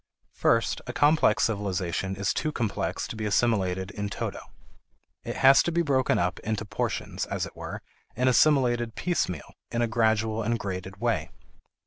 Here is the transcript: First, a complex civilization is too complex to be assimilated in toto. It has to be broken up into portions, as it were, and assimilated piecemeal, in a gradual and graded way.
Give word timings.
First, 0.33 0.81
a 0.87 0.93
complex 0.93 1.43
civilization 1.43 2.15
is 2.15 2.33
too 2.33 2.51
complex 2.51 3.05
to 3.07 3.15
be 3.15 3.27
assimilated 3.27 3.91
in 3.91 4.09
toto. 4.09 4.39
It 5.23 5.35
has 5.35 5.61
to 5.61 5.71
be 5.71 5.83
broken 5.83 6.17
up 6.17 6.39
into 6.39 6.65
portions, 6.65 7.27
as 7.27 7.45
it 7.45 7.55
were, 7.55 7.83
and 8.15 8.27
assimilated 8.27 8.95
piecemeal, 8.95 9.53
in 9.69 9.83
a 9.83 9.87
gradual 9.87 10.41
and 10.41 10.57
graded 10.57 10.97
way. 10.97 11.29